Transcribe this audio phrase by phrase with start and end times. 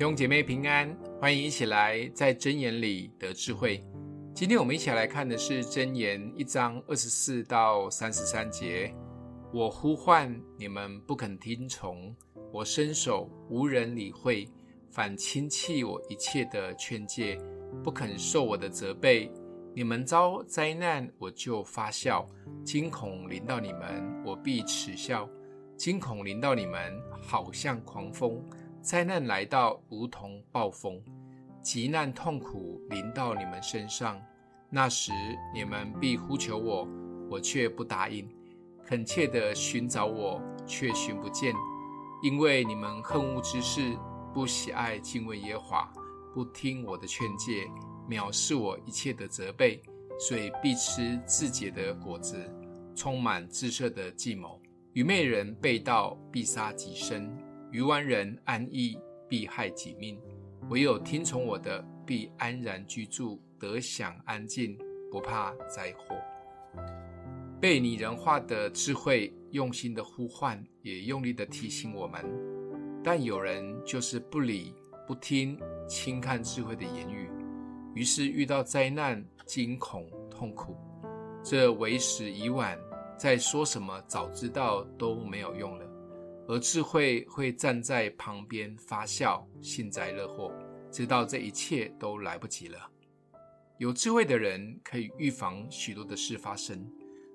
[0.00, 3.84] 弟兄姐妹平安，欢迎一起来在真言里得智慧。
[4.34, 8.94] 今天我们一起来看的是真言一章二十四到三十三节。
[9.52, 12.16] 我呼唤你们不肯听从，
[12.50, 14.48] 我伸手无人理会，
[14.90, 17.38] 反轻弃我一切的劝诫，
[17.84, 19.30] 不肯受我的责备。
[19.74, 22.24] 你们遭灾难，我就发笑；
[22.64, 25.28] 惊恐临到你们，我必耻笑。
[25.76, 28.42] 惊恐临到你们，好像狂风。
[28.82, 31.02] 灾难来到，如同暴风，
[31.62, 34.20] 急难痛苦临到你们身上。
[34.70, 35.12] 那时
[35.54, 36.88] 你们必呼求我，
[37.30, 38.24] 我却不答应；
[38.86, 41.54] 恳切地寻找我，却寻不见。
[42.22, 43.96] 因为你们恨恶之事，
[44.32, 45.92] 不喜爱敬畏耶和华，
[46.34, 47.68] 不听我的劝诫，
[48.08, 49.82] 藐视我一切的责备，
[50.18, 52.50] 所以必吃自结的果子，
[52.94, 54.58] 充满智色的计谋。
[54.94, 57.30] 愚昧人背道，必杀己身。
[57.72, 58.98] 愚顽人安逸，
[59.28, 60.16] 必害己命；
[60.70, 64.76] 唯有听从我的，必安然居住，得享安静，
[65.10, 66.16] 不怕灾祸。
[67.60, 72.24] 被拟人化的智慧，用心的呼唤，也用力的提醒我们。
[73.04, 74.74] 但有人就是不理
[75.06, 75.56] 不听，
[75.88, 77.30] 轻看智慧的言语，
[77.94, 80.76] 于是遇到灾难、惊恐、痛苦。
[81.44, 82.76] 这为时已晚，
[83.16, 85.86] 再说什么早知道都没有用了。
[86.50, 90.52] 而智慧会站在旁边发笑，幸灾乐祸，
[90.90, 92.90] 直到这一切都来不及了。
[93.78, 96.84] 有智慧的人可以预防许多的事发生，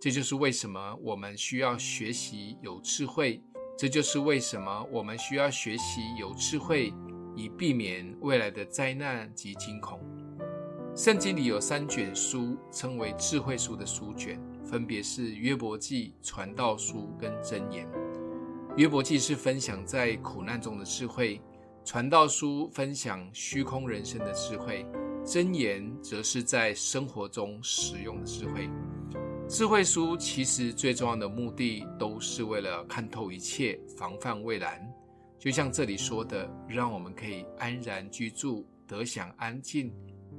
[0.00, 3.40] 这就是为什么我们需要学习有智慧。
[3.78, 6.92] 这就是为什么我们需要学习有智慧，
[7.36, 10.00] 以避免未来的灾难及惊恐。
[10.96, 17.88] 圣经里有三卷书称为智慧书的书卷，分别是约伯记、传道书跟箴言。
[18.76, 21.40] 约伯记是分享在苦难中的智慧，
[21.82, 24.84] 传道书分享虚空人生的智慧，
[25.24, 28.68] 箴言则是在生活中使用的智慧。
[29.48, 34.86] 智慧书其实最重要的目的都是为了看透一切，防范未然。
[35.38, 39.90] 就像这里说的，让我们可以安然居住，得享安静，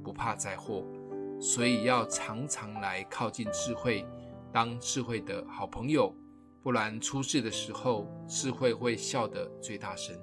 [0.04, 0.86] 不怕灾祸。
[1.40, 4.06] 所以要常常来靠近智慧，
[4.52, 6.14] 当智慧的好朋友。
[6.68, 10.14] 不然出事的时候，智慧会笑得最大声。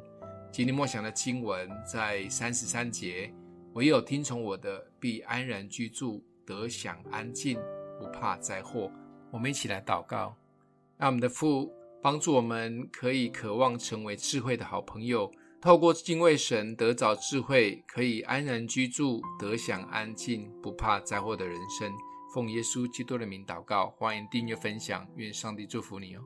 [0.53, 3.33] 今天默想的经文在三十三节，
[3.73, 7.57] 唯有听从我的，必安然居住，得享安静，
[7.99, 8.91] 不怕灾祸。
[9.31, 10.37] 我们一起来祷告，
[10.99, 21.91] 让我们的父帮助我们，可以渴望成为智慧的好朋友，透过敬畏神得着智慧，可以安然居住，得享安静，不怕灾祸的人生。
[22.35, 26.21] 奉耶稣基督的名祷告，欢迎订阅分享，愿上帝祝福你哦。